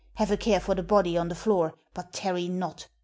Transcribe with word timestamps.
Have 0.15 0.31
a 0.31 0.35
care 0.37 0.59
for 0.59 0.73
the 0.73 0.81
body 0.81 1.15
on 1.15 1.27
the 1.29 1.35
floor, 1.35 1.75
but 1.93 2.11
tarry 2.11 2.47
not. 2.47 2.87